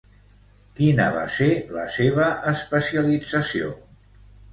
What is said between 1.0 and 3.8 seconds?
va ser la seva especialització?